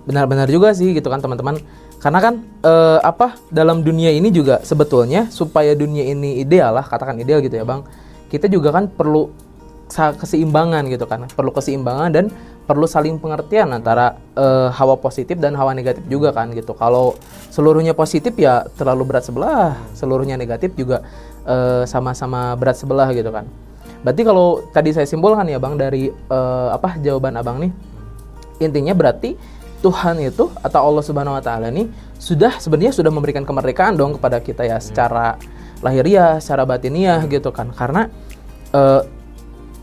[0.05, 1.59] benar-benar juga sih gitu kan teman-teman.
[1.99, 7.19] Karena kan eh, apa dalam dunia ini juga sebetulnya supaya dunia ini ideal lah katakan
[7.19, 7.83] ideal gitu ya bang
[8.31, 9.27] kita juga kan perlu
[9.89, 11.25] keseimbangan gitu kan.
[11.33, 12.25] Perlu keseimbangan dan
[12.69, 16.71] perlu saling pengertian antara eh, hawa positif dan hawa negatif juga kan gitu.
[16.77, 17.17] Kalau
[17.49, 21.01] seluruhnya positif ya terlalu berat sebelah seluruhnya negatif juga
[21.85, 23.47] sama-sama berat sebelah gitu kan
[24.01, 27.71] berarti kalau tadi saya simpulkan ya bang dari eh, apa jawaban abang nih
[28.59, 29.35] intinya berarti
[29.79, 31.87] Tuhan itu atau Allah Subhanahu wa taala ini
[32.19, 35.39] sudah sebenarnya sudah memberikan kemerdekaan dong kepada kita ya secara
[35.79, 37.71] lahiriah, secara batiniah gitu kan.
[37.71, 38.11] Karena
[38.75, 39.01] eh,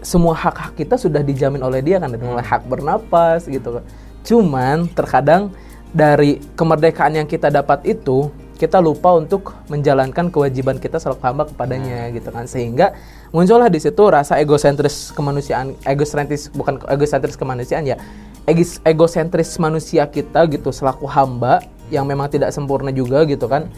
[0.04, 3.84] semua hak-hak kita sudah dijamin oleh dia kan mulai hak bernapas gitu kan.
[4.20, 5.48] Cuman terkadang
[5.96, 12.08] dari kemerdekaan yang kita dapat itu kita lupa untuk menjalankan kewajiban kita selaku hamba kepadanya
[12.10, 12.48] gitu kan.
[12.48, 12.96] Sehingga
[13.30, 18.00] muncullah di situ rasa egosentris kemanusiaan egosentris bukan egosentris kemanusiaan ya
[18.48, 21.60] egis- egosentris manusia kita gitu selaku hamba
[21.92, 23.68] yang memang tidak sempurna juga gitu kan.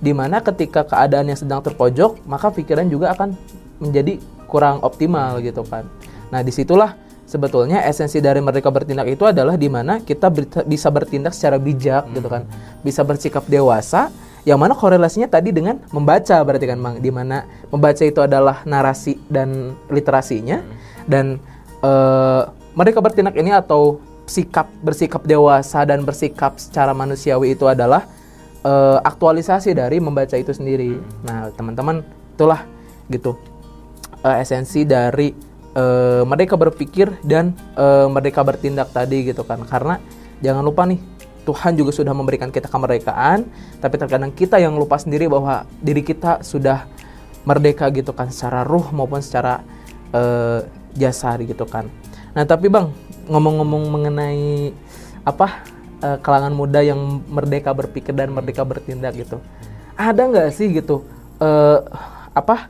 [0.00, 3.36] Di mana ketika keadaan yang sedang terpojok maka pikiran juga akan
[3.82, 4.16] menjadi
[4.46, 5.90] kurang optimal gitu kan.
[6.30, 6.94] Nah di situlah
[7.30, 12.10] sebetulnya esensi dari mereka bertindak itu adalah di mana kita ber- bisa bertindak secara bijak
[12.10, 12.42] gitu kan.
[12.82, 14.10] Bisa bersikap dewasa
[14.42, 19.22] yang mana korelasinya tadi dengan membaca berarti kan bang di mana membaca itu adalah narasi
[19.30, 20.58] dan literasinya.
[21.06, 21.38] Dan
[21.86, 22.42] eh,
[22.74, 28.10] mereka bertindak ini atau sikap bersikap dewasa dan bersikap secara manusiawi itu adalah
[28.66, 30.98] eh, aktualisasi dari membaca itu sendiri.
[31.22, 32.02] Nah, teman-teman,
[32.34, 32.66] itulah
[33.06, 33.38] gitu
[34.26, 35.49] eh, esensi dari
[35.80, 39.64] eh, mereka berpikir dan eh, mereka bertindak tadi gitu kan.
[39.64, 39.96] Karena
[40.44, 41.00] jangan lupa nih,
[41.48, 43.48] Tuhan juga sudah memberikan kita kemerdekaan,
[43.80, 46.84] tapi terkadang kita yang lupa sendiri bahwa diri kita sudah
[47.48, 49.64] merdeka gitu kan secara ruh maupun secara
[50.90, 51.86] Jasari gitu kan.
[52.34, 52.90] Nah tapi bang
[53.30, 54.74] ngomong-ngomong mengenai
[55.22, 55.62] apa
[56.02, 59.38] eh, kalangan muda yang merdeka berpikir dan merdeka bertindak gitu,
[59.94, 61.06] ada nggak sih gitu
[61.38, 61.78] eh,
[62.34, 62.66] apa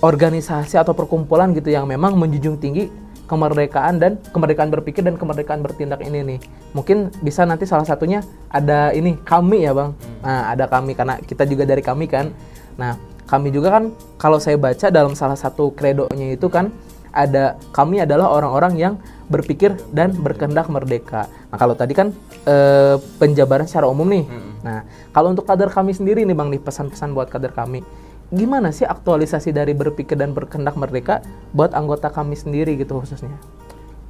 [0.00, 2.88] organisasi atau perkumpulan gitu yang memang menjunjung tinggi
[3.30, 6.38] kemerdekaan dan kemerdekaan berpikir dan kemerdekaan bertindak ini nih.
[6.74, 9.94] Mungkin bisa nanti salah satunya ada ini kami ya bang.
[10.26, 12.34] Nah ada kami karena kita juga dari kami kan.
[12.74, 12.98] Nah
[13.30, 16.74] kami juga kan kalau saya baca dalam salah satu kredonya itu kan
[17.14, 18.94] ada kami adalah orang-orang yang
[19.30, 21.30] berpikir dan berkehendak merdeka.
[21.54, 22.10] Nah kalau tadi kan
[22.50, 24.26] eh, penjabaran secara umum nih.
[24.66, 24.82] Nah
[25.14, 27.86] kalau untuk kader kami sendiri nih bang nih pesan-pesan buat kader kami
[28.30, 33.34] gimana sih aktualisasi dari berpikir dan berkehendak merdeka buat anggota kami sendiri gitu khususnya?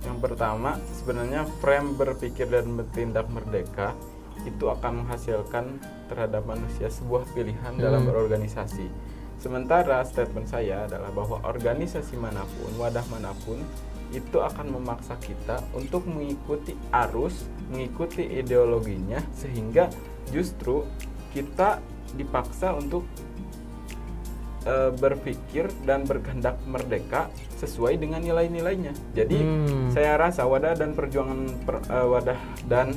[0.04, 3.96] Yang pertama, sebenarnya frame berpikir dan bertindak merdeka
[4.48, 5.76] itu akan menghasilkan
[6.08, 8.88] terhadap manusia sebuah pilihan dalam berorganisasi.
[9.40, 13.60] Sementara statement saya adalah bahwa organisasi mana pun, wadah mana pun
[14.12, 19.88] itu akan memaksa kita untuk mengikuti arus, mengikuti ideologinya sehingga
[20.28, 20.84] justru
[21.32, 21.78] kita
[22.18, 23.06] dipaksa untuk
[24.62, 28.92] eh, berpikir dan berkehendak merdeka sesuai dengan nilai-nilainya.
[29.12, 29.88] Jadi Hmm.
[29.90, 32.92] saya rasa wadah dan perjuangan per- eh, wadah dan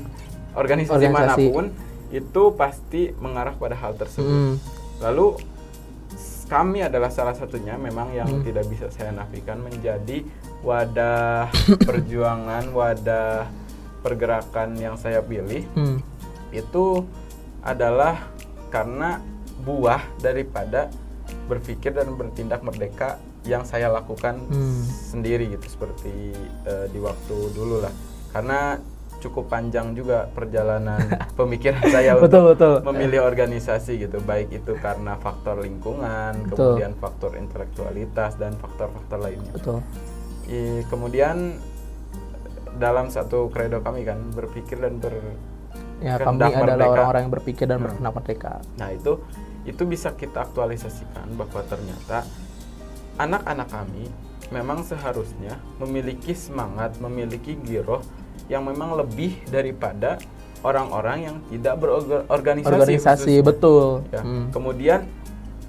[0.53, 1.43] organisasi, Organisasi.
[1.43, 1.65] mana pun
[2.09, 4.27] itu pasti mengarah pada hal tersebut.
[4.29, 4.55] Hmm.
[4.99, 5.39] Lalu
[6.45, 8.43] kami adalah salah satunya memang yang Hmm.
[8.43, 10.21] tidak bisa saya nafikan menjadi
[10.61, 11.49] wadah
[11.87, 13.49] perjuangan, wadah
[13.99, 16.03] pergerakan yang saya pilih Hmm.
[16.51, 17.07] itu
[17.59, 18.29] adalah
[18.67, 19.23] karena
[19.59, 20.91] buah daripada
[21.43, 24.83] berpikir dan bertindak merdeka yang saya lakukan Hmm.
[24.85, 26.31] sendiri gitu seperti
[26.63, 27.91] eh, di waktu dulu lah
[28.31, 28.79] karena
[29.19, 30.99] cukup panjang juga perjalanan
[31.39, 32.73] pemikiran saya untuk Betul betul.
[32.85, 36.75] memilih organisasi gitu baik itu karena faktor lingkungan Betul.
[36.75, 39.79] kemudian faktor intelektualitas dan faktor-faktor lainnya Betul.
[40.45, 41.55] I- kemudian
[42.73, 45.13] dalam satu kredo kami kan berpikir dan ber
[46.01, 48.03] Ya kami adalah orang-orang yang berpikir dan Hmm.
[48.03, 48.59] merdeka.
[48.75, 49.23] Nah itu
[49.63, 52.27] itu bisa kita aktualisasikan bahwa ternyata
[53.15, 54.05] anak-anak kami
[54.51, 58.03] memang seharusnya memiliki semangat, memiliki giroh
[58.51, 60.19] yang memang lebih daripada
[60.63, 62.71] orang-orang yang tidak berorganisasi.
[62.71, 63.47] Organisasi khususnya.
[63.47, 63.85] betul.
[64.11, 64.21] Ya.
[64.21, 64.45] Hmm.
[64.51, 64.99] Kemudian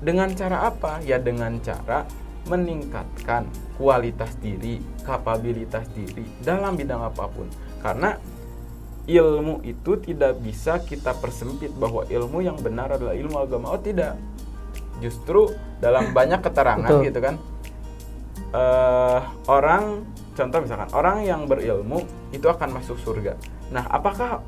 [0.03, 1.03] dengan cara apa?
[1.03, 2.07] Ya dengan cara
[2.45, 3.49] meningkatkan
[3.81, 7.49] kualitas diri, kapabilitas diri dalam bidang apa pun.
[7.81, 8.17] Karena
[9.05, 13.73] ilmu itu tidak bisa kita persempit bahwa ilmu yang benar adalah ilmu agama.
[13.73, 14.17] Oh tidak.
[14.99, 17.09] Justru dalam banyak keterangan Betul.
[17.09, 17.37] gitu kan.
[18.55, 23.35] eh orang contoh misalkan orang yang berilmu itu akan masuk surga.
[23.75, 24.47] Nah, apakah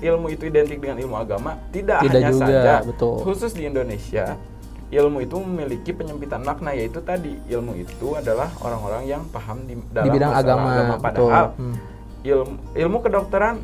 [0.00, 1.60] ilmu itu identik dengan ilmu agama?
[1.68, 2.74] Tidak, Tidak hanya juga, saja.
[2.80, 3.20] betul.
[3.20, 4.40] Khusus di Indonesia,
[4.88, 10.08] ilmu itu memiliki penyempitan makna yaitu tadi ilmu itu adalah orang-orang yang paham di dalam
[10.08, 11.00] Di bidang agama, betul.
[11.04, 11.76] Padahal Hmm.
[12.26, 13.62] Ilmu ilmu kedokteran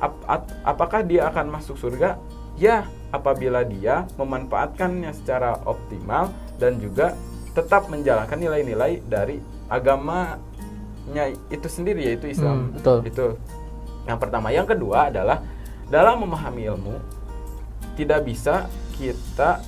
[0.00, 2.20] ap- at- apakah dia akan masuk surga?
[2.54, 6.30] Ya, apabila dia memanfaatkannya secara optimal
[6.62, 7.18] dan juga
[7.54, 12.70] tetap menjalankan nilai-nilai dari agamanya itu sendiri yaitu Islam.
[12.70, 12.98] Hmm, betul.
[13.06, 13.26] Itu
[14.06, 14.54] yang pertama.
[14.54, 15.42] Yang kedua adalah
[15.90, 16.94] dalam memahami ilmu
[17.94, 19.62] tidak bisa kita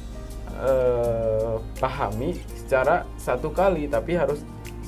[0.63, 4.43] eh, pahami secara satu kali tapi harus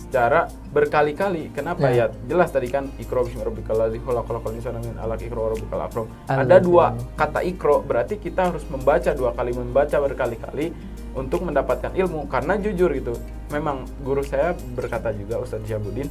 [0.09, 1.53] secara berkali-kali.
[1.53, 2.09] Kenapa Ya.
[2.09, 2.17] ya?
[2.25, 6.07] Jelas tadi kan ikro khalaq khalaqal insana min alaq ikro wa rabbikal akram.
[6.25, 10.73] Ada dua kata ikro berarti kita harus membaca dua kali membaca berkali-kali
[11.13, 13.13] untuk mendapatkan ilmu karena jujur gitu.
[13.53, 16.09] Memang guru saya berkata juga Ustadz Syabudin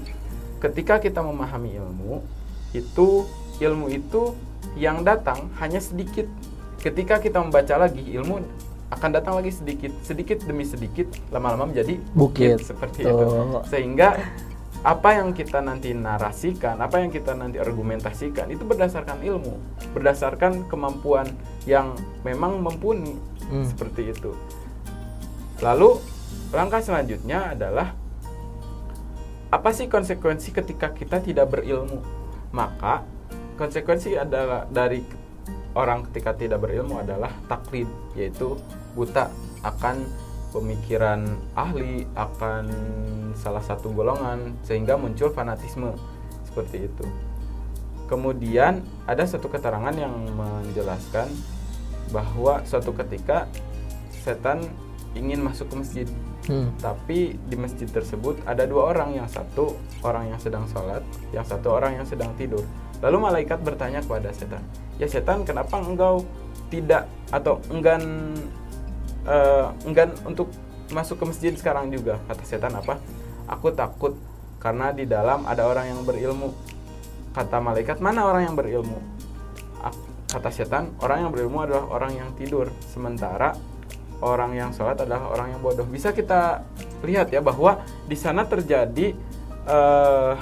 [0.62, 2.22] ketika kita memahami ilmu
[2.78, 3.26] itu
[3.58, 4.38] ilmu itu
[4.78, 6.30] yang datang hanya sedikit.
[6.78, 8.46] Ketika kita membaca lagi ilmu
[8.88, 12.64] akan datang lagi sedikit, sedikit demi sedikit, lama-lama menjadi Bukit.
[12.64, 13.12] seperti Tuh.
[13.12, 13.26] itu.
[13.68, 14.16] Sehingga
[14.86, 19.60] apa yang kita nanti narasikan, apa yang kita nanti argumentasikan itu berdasarkan ilmu,
[19.92, 21.28] berdasarkan kemampuan
[21.68, 21.92] yang
[22.24, 23.64] memang mumpuni Hmm.
[23.64, 24.32] seperti itu.
[25.60, 26.00] Lalu
[26.52, 27.92] langkah selanjutnya adalah
[29.48, 32.04] apa sih konsekuensi ketika kita tidak berilmu?
[32.52, 33.04] Maka
[33.56, 35.00] konsekuensi adalah dari
[35.74, 38.60] orang ketika tidak berilmu adalah taklid, yaitu
[38.98, 39.30] buta
[39.62, 40.02] akan
[40.50, 41.22] pemikiran
[41.54, 42.66] ahli, akan
[43.38, 45.94] salah satu golongan sehingga muncul fanatisme
[46.50, 47.06] seperti itu.
[48.10, 51.30] Kemudian ada satu keterangan yang menjelaskan
[52.10, 53.46] bahwa suatu ketika
[54.10, 54.66] setan
[55.14, 56.08] ingin masuk ke masjid
[56.48, 56.72] Hmm.
[56.80, 61.04] tapi di masjid tersebut ada dua orang yang satu orang yang sedang sholat
[61.36, 62.64] yang satu orang yang sedang tidur
[63.04, 64.64] lalu malaikat bertanya kepada setan
[64.96, 66.24] ya setan kenapa engkau
[66.72, 67.04] tidak
[67.36, 68.32] atau enggan
[69.28, 70.50] eh, enggan untuk
[70.90, 72.98] masuk ke masjid sekarang juga kata setan apa?
[73.52, 74.16] Aku takut
[74.64, 76.56] karena di dalam ada orang yang berilmu
[77.36, 78.00] kata malaikat.
[78.00, 78.98] Mana orang yang berilmu?
[80.28, 83.56] Kata setan orang yang berilmu adalah orang yang tidur sementara
[84.22, 85.86] orang yang sholat adalah orang yang bodoh.
[85.86, 86.66] Bisa kita
[87.06, 89.14] lihat ya bahwa di sana terjadi
[89.70, 90.34] uh,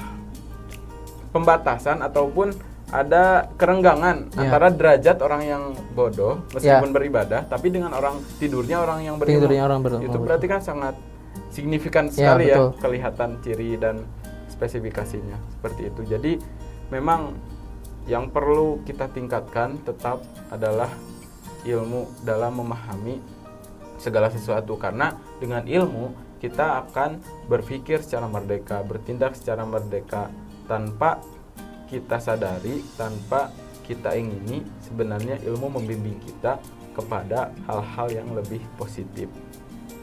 [1.35, 2.55] pembatasan ataupun
[2.93, 4.41] ada kerenggangan yeah.
[4.45, 5.63] antara derajat orang yang
[5.97, 6.95] bodoh meskipun yeah.
[6.95, 10.95] beribadah tapi dengan orang tidurnya orang yang berilmu tidurnya orang berilmu itu berarti kan sangat
[11.49, 14.05] signifikan iya, sekali yeah, ya kelihatan ciri dan
[14.55, 15.35] spesifikasinya.
[15.59, 16.01] Seperti itu.
[16.07, 16.33] Jadi
[16.89, 17.35] memang
[18.07, 20.87] yang perlu kita tingkatkan tetap adalah
[21.67, 23.19] ilmu dalam memahami
[23.99, 24.79] segala sesuatu.
[24.79, 25.11] Karena
[25.43, 27.19] dengan ilmu kita akan
[27.51, 30.31] berpikir secara merdeka, bertindak secara merdeka
[30.71, 31.19] tanpa
[31.89, 33.53] kita sadari, tanpa
[33.85, 36.57] kita ingini sebenarnya ilmu membimbing kita
[36.97, 39.29] kepada hal-hal yang lebih positif.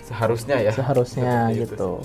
[0.07, 0.73] Seharusnya ya.
[0.77, 2.05] Seharusnya gitu.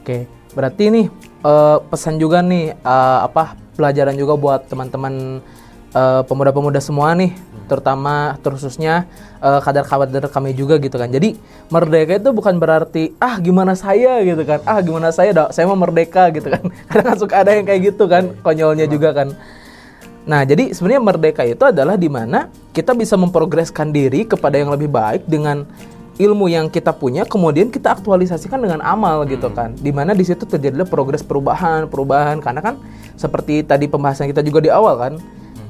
[0.00, 0.24] Oke,
[0.56, 1.06] berarti nih
[1.44, 5.44] uh, pesan juga nih uh, apa pelajaran juga buat teman-teman
[5.92, 7.36] uh, pemuda-pemuda semua nih.
[7.70, 9.06] Terutama terususnya
[9.38, 11.06] uh, kadar-kadar kami juga gitu kan.
[11.06, 11.38] Jadi
[11.70, 15.78] merdeka itu bukan berarti ah gimana saya gitu kan, ah gimana saya, dah, saya mau
[15.78, 16.66] merdeka gitu kan.
[16.90, 19.30] Kadang suka ada yang kayak gitu kan, konyolnya juga kan.
[20.26, 24.90] Nah, jadi sebenarnya merdeka itu adalah di mana kita bisa memprogreskan diri kepada yang lebih
[24.90, 25.64] baik dengan
[26.20, 29.56] ilmu yang kita punya kemudian kita aktualisasikan dengan amal gitu hmm.
[29.56, 32.74] kan di mana di situ terjadilah progres perubahan perubahan karena kan
[33.16, 35.14] seperti tadi pembahasan kita juga di awal kan.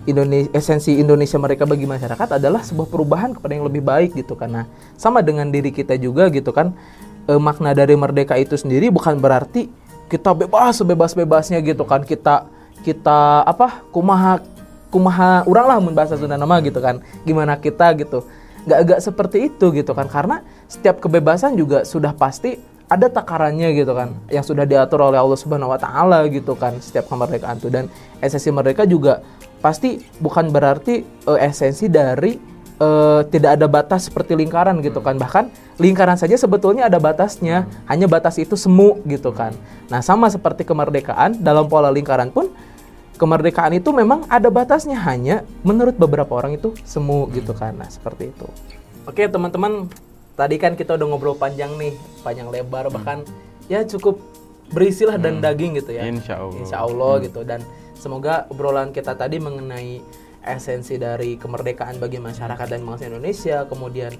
[0.08, 4.64] Indonesia esensi Indonesia mereka bagi masyarakat adalah sebuah perubahan kepada yang lebih baik gitu karena
[4.96, 6.72] sama dengan diri kita juga gitu kan
[7.28, 9.68] e, makna dari merdeka itu sendiri bukan berarti
[10.10, 12.02] kita bebas sebebas bebasnya gitu kan.
[12.02, 12.50] Kita
[12.82, 14.42] kita apa kumaha
[14.90, 16.98] kumaha orang lah membahasa Sunda nama gitu kan.
[17.22, 18.26] Gimana kita gitu.
[18.66, 20.10] Nggak agak seperti itu gitu kan.
[20.10, 22.58] Karena setiap kebebasan juga sudah pasti
[22.90, 27.06] ada takarannya gitu kan yang sudah diatur oleh Allah Subhanahu wa taala gitu kan setiap
[27.06, 27.70] kemerdekaan itu.
[27.70, 27.86] Dan
[28.18, 29.22] esensi mereka juga
[29.60, 32.40] pasti bukan berarti uh, esensi dari
[32.80, 38.08] uh, tidak ada batas seperti lingkaran gitu kan bahkan lingkaran saja sebetulnya ada batasnya hanya
[38.08, 39.52] batas itu semu gitu kan
[39.92, 42.48] nah sama seperti kemerdekaan dalam pola lingkaran pun
[43.20, 47.32] kemerdekaan itu memang ada batasnya hanya menurut beberapa orang itu semu hmm.
[47.36, 47.76] gitu kan.
[47.76, 48.48] Nah, seperti itu.
[49.04, 49.92] Oke, teman-teman,
[50.32, 51.92] tadi kan kita udah ngobrol panjang nih,
[52.24, 52.94] panjang lebar hmm.
[52.96, 53.18] bahkan
[53.68, 54.16] ya cukup
[54.72, 55.24] berisilah hmm.
[55.28, 56.08] dan daging gitu ya.
[56.08, 56.56] Insya Allah.
[56.64, 57.24] Insya Allah hmm.
[57.28, 57.60] gitu dan
[58.00, 60.00] semoga obrolan kita tadi mengenai
[60.40, 64.16] esensi dari kemerdekaan bagi masyarakat dan bangsa Indonesia, kemudian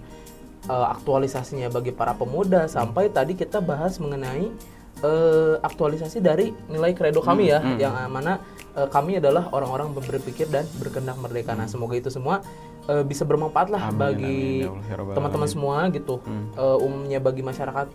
[0.68, 4.52] uh, aktualisasinya bagi para pemuda sampai tadi kita bahas mengenai
[5.00, 7.78] uh, aktualisasi dari nilai kredo kami hmm, ya, hmm.
[7.80, 8.36] yang mana
[8.76, 11.56] uh, kami adalah orang-orang berpikir dan berkendak merdeka.
[11.56, 12.44] Nah, semoga itu semua
[12.84, 16.52] uh, bisa bermanfaat lah amin, bagi ya teman-teman semua gitu, hmm.
[16.60, 17.88] uh, umumnya bagi masyarakat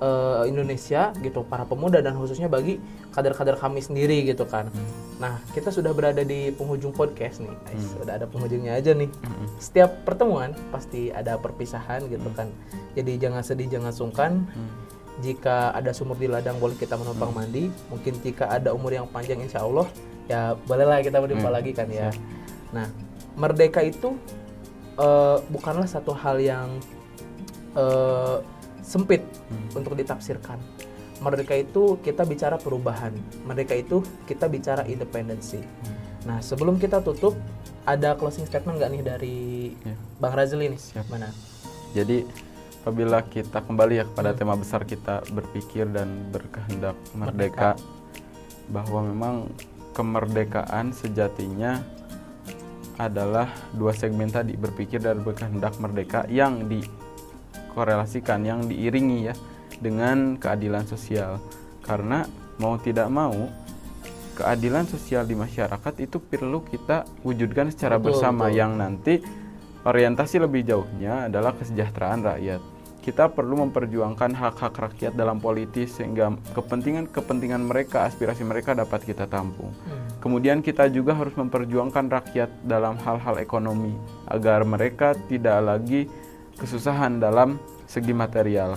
[0.00, 2.82] uh, Indonesia gitu, para pemuda dan khususnya bagi
[3.14, 4.70] kader-kader kami sendiri gitu kan.
[4.70, 4.90] Hmm.
[5.18, 7.82] Nah, kita sudah berada di penghujung podcast nih, guys.
[7.82, 8.02] Hmm.
[8.02, 9.10] Sudah ada penghujungnya aja nih.
[9.10, 9.46] Hmm.
[9.58, 12.50] Setiap pertemuan pasti ada perpisahan gitu kan.
[12.94, 14.46] Jadi jangan sedih, jangan sungkan.
[14.50, 17.38] Hmm jika ada sumur di ladang boleh kita menumpang hmm.
[17.38, 19.90] mandi mungkin jika ada umur yang panjang insya Allah
[20.30, 21.56] ya bolehlah kita berjumpa hmm.
[21.58, 22.14] lagi kan ya
[22.70, 22.86] nah
[23.34, 24.14] merdeka itu
[25.00, 26.68] uh, bukanlah satu hal yang
[27.74, 28.38] uh,
[28.88, 29.76] sempit hmm.
[29.76, 30.56] untuk ditafsirkan
[31.20, 33.12] merdeka itu kita bicara perubahan
[33.44, 36.24] merdeka itu kita bicara independensi hmm.
[36.24, 37.36] nah sebelum kita tutup
[37.84, 39.38] ada closing statement nggak nih dari
[39.84, 39.96] ya.
[40.16, 41.06] Bang Razli nih Siap.
[41.12, 41.28] mana
[41.92, 42.24] jadi
[42.80, 44.38] apabila kita kembali ya kepada hmm.
[44.40, 47.98] tema besar kita berpikir dan berkehendak merdeka, merdeka
[48.72, 49.36] bahwa memang
[49.96, 51.80] kemerdekaan sejatinya
[52.98, 56.66] adalah dua segmen tadi berpikir dan berkehendak merdeka yang
[57.68, 59.34] dikorelasikan yang diiringi ya
[59.78, 61.38] dengan keadilan sosial
[61.84, 62.24] karena
[62.58, 63.46] mau tidak mau
[64.34, 68.58] keadilan sosial di masyarakat itu perlu kita wujudkan secara betul, bersama betul.
[68.58, 69.20] yang nanti
[69.86, 72.60] orientasi lebih jauhnya adalah kesejahteraan rakyat
[73.08, 79.72] kita perlu memperjuangkan hak-hak rakyat dalam politis sehingga kepentingan-kepentingan mereka, aspirasi mereka dapat kita tampung.
[79.72, 80.20] Hmm.
[80.20, 83.96] Kemudian kita juga harus memperjuangkan rakyat dalam hal-hal ekonomi
[84.28, 86.04] agar mereka tidak lagi
[86.58, 87.56] kesusahan dalam
[87.86, 88.76] segi material.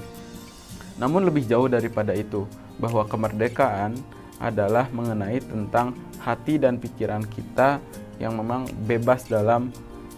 [1.02, 2.46] Namun lebih jauh daripada itu,
[2.78, 3.98] bahwa kemerdekaan
[4.42, 7.78] adalah mengenai tentang hati dan pikiran kita
[8.18, 9.74] yang memang bebas dalam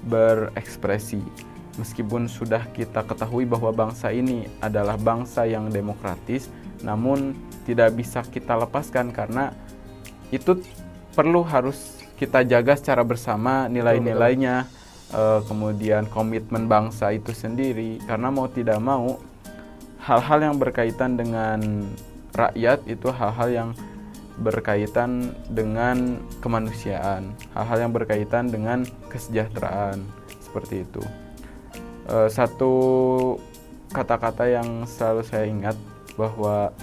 [0.07, 1.19] berekspresi.
[1.79, 6.47] Meskipun sudah kita ketahui bahwa bangsa ini adalah bangsa yang demokratis,
[6.85, 7.33] namun
[7.65, 9.55] tidak bisa kita lepaskan karena
[10.29, 10.59] itu
[11.15, 14.69] perlu harus kita jaga secara bersama nilai-nilainya,
[15.13, 18.01] uh, kemudian komitmen bangsa itu sendiri.
[18.03, 19.21] Karena mau tidak mau
[20.03, 21.87] hal-hal yang berkaitan dengan
[22.35, 23.69] rakyat itu hal-hal yang
[24.41, 30.01] berkaitan dengan kemanusiaan, hal-hal yang berkaitan dengan kesejahteraan
[30.41, 31.03] seperti itu.
[32.09, 32.73] E, satu
[33.93, 35.77] kata-kata yang selalu saya ingat
[36.17, 36.73] bahwa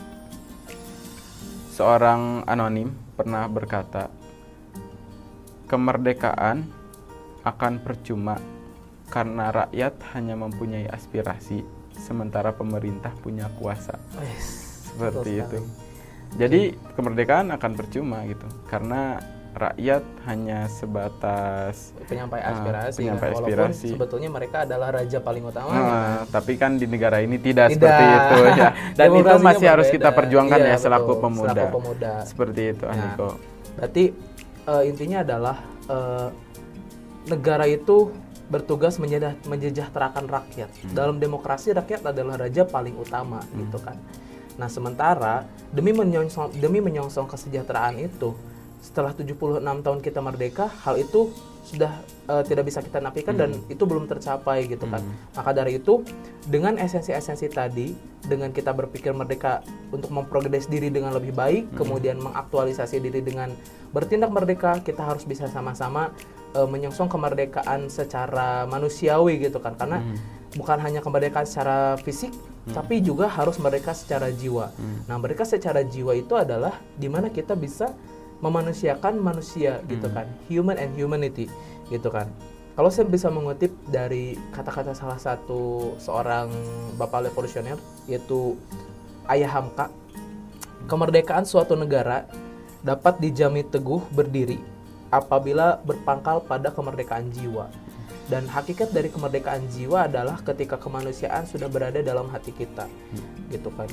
[1.75, 4.07] seorang anonim pernah berkata,
[5.67, 6.71] kemerdekaan
[7.51, 8.39] akan percuma
[9.11, 13.99] karena rakyat hanya mempunyai aspirasi, sementara pemerintah punya kuasa.
[14.87, 15.59] Seperti itu.
[16.39, 19.19] Jadi kemerdekaan akan percuma gitu, karena
[19.51, 23.39] rakyat hanya sebatas penyampai aspirasi, uh, penyampai kan?
[23.43, 23.89] aspirasi.
[23.99, 25.75] sebetulnya mereka adalah raja paling utama.
[25.75, 27.83] Uh, tapi kan di negara ini tidak, tidak.
[27.83, 28.69] seperti itu ya.
[28.99, 29.73] Dan itu masih berbeda.
[29.75, 31.23] harus kita perjuangkan iya, ya selaku betul.
[31.27, 31.51] pemuda.
[31.51, 32.13] Selaku pemuda.
[32.23, 33.29] Seperti itu, nah, Aniko.
[33.75, 34.05] Berarti
[34.71, 35.57] uh, intinya adalah
[35.91, 36.29] uh,
[37.29, 38.15] negara itu
[38.51, 38.99] bertugas
[39.47, 40.71] menyejahterakan rakyat.
[40.71, 40.95] Hmm.
[40.95, 43.57] Dalam demokrasi rakyat adalah raja paling utama hmm.
[43.67, 43.97] gitu kan.
[44.59, 48.35] Nah, sementara demi menyongsong demi menyongsong kesejahteraan itu
[48.81, 51.93] setelah 76 tahun kita merdeka, hal itu sudah
[52.27, 53.43] uh, tidak bisa kita nafikan hmm.
[53.45, 55.05] dan itu belum tercapai gitu kan.
[55.05, 55.15] Hmm.
[55.37, 56.03] Maka dari itu
[56.49, 57.93] dengan esensi-esensi tadi,
[58.25, 59.63] dengan kita berpikir merdeka
[59.93, 61.77] untuk memprogres diri dengan lebih baik, hmm.
[61.77, 63.53] kemudian mengaktualisasi diri dengan
[63.93, 66.11] bertindak merdeka, kita harus bisa sama-sama
[66.55, 69.77] uh, menyongsong kemerdekaan secara manusiawi gitu kan.
[69.77, 70.55] Karena hmm.
[70.57, 72.75] bukan hanya kemerdekaan secara fisik, hmm.
[72.75, 74.73] tapi juga harus mereka secara jiwa.
[74.75, 75.07] Hmm.
[75.07, 77.95] Nah, mereka secara jiwa itu adalah di mana kita bisa
[78.41, 80.17] memanusiakan manusia gitu hmm.
[80.17, 81.47] kan human and humanity
[81.93, 82.27] gitu kan
[82.75, 86.49] kalau saya bisa mengutip dari kata-kata salah satu seorang
[86.97, 87.77] bapak revolusioner
[88.09, 88.57] yaitu
[89.29, 89.93] Ayah Hamka
[90.89, 92.25] kemerdekaan suatu negara
[92.81, 94.57] dapat dijamin teguh berdiri
[95.11, 97.69] apabila berpangkal pada kemerdekaan jiwa.
[98.31, 102.87] Dan hakikat dari kemerdekaan jiwa adalah ketika kemanusiaan sudah berada dalam hati kita.
[102.87, 103.51] Hmm.
[103.51, 103.91] gitu kan.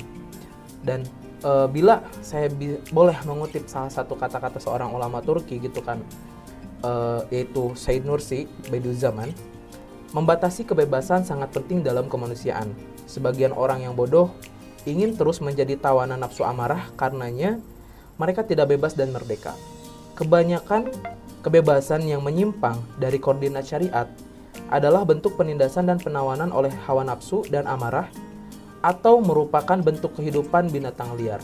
[0.86, 1.02] Dan
[1.42, 2.46] uh, bila saya
[2.94, 5.98] boleh mengutip salah satu kata-kata seorang ulama Turki gitu kan
[6.86, 9.34] uh, yaitu Said Nursi Bediüzzaman
[10.14, 12.72] membatasi kebebasan sangat penting dalam kemanusiaan.
[13.10, 14.30] Sebagian orang yang bodoh
[14.86, 17.60] ingin terus menjadi tawanan nafsu amarah karenanya
[18.16, 19.52] mereka tidak bebas dan merdeka
[20.18, 20.90] kebanyakan
[21.46, 24.10] kebebasan yang menyimpang dari koordinat syariat
[24.66, 28.10] adalah bentuk penindasan dan penawanan oleh hawa nafsu dan amarah
[28.82, 31.38] atau merupakan bentuk kehidupan binatang liar.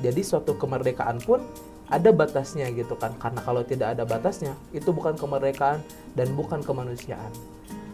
[0.00, 1.44] Jadi suatu kemerdekaan pun
[1.92, 3.12] ada batasnya gitu kan.
[3.20, 5.84] Karena kalau tidak ada batasnya, itu bukan kemerdekaan
[6.16, 7.30] dan bukan kemanusiaan.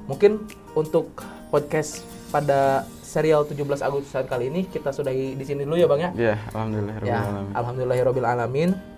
[0.06, 0.46] Mungkin
[0.78, 1.10] untuk
[1.50, 6.10] podcast pada serial 17 Agustusan kali ini kita sudah di sini dulu ya Bang ya.
[6.14, 7.20] Iya, alhamdulillah ya,
[7.54, 8.91] alhamdulillahirabbil alamin.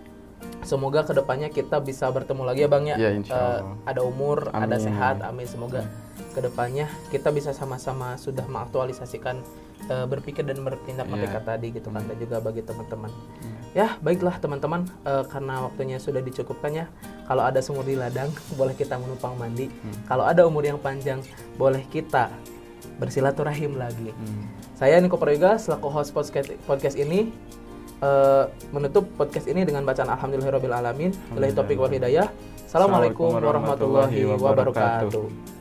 [0.65, 2.97] Semoga ke depannya kita bisa bertemu lagi ya Bang ya.
[2.97, 4.65] ya uh, ada umur, amin.
[4.67, 5.47] ada sehat, amin.
[5.47, 5.85] Semoga
[6.35, 9.39] ke depannya kita bisa sama-sama sudah mengaktualisasikan
[9.91, 11.15] uh, berpikir dan bertindak yeah.
[11.15, 13.75] mereka tadi gitu kan dan juga bagi teman-teman hmm.
[13.75, 16.87] ya baiklah teman-teman uh, karena waktunya sudah dicukupkan ya
[17.31, 20.11] kalau ada sumur di ladang boleh kita menumpang mandi hmm.
[20.11, 21.23] kalau ada umur yang panjang
[21.55, 22.31] boleh kita
[23.01, 24.75] bersilaturahim lagi hmm.
[24.77, 27.33] saya Niko Prayoga selaku host podcast podcast ini
[28.05, 31.11] uh, menutup podcast ini dengan bacaan alhamdulillahirobbilalamin.
[31.41, 31.57] Alamin.
[31.57, 32.29] Topik wal hidayah.
[32.69, 35.54] Assalamualaikum warahmatullahi wabarakatuh.